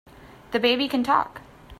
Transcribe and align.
The 0.49 0.59
baby 0.59 0.87
can 0.87 1.03
TALK! 1.03 1.41